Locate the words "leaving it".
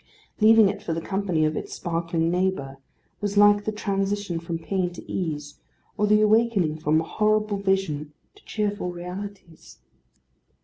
0.39-0.81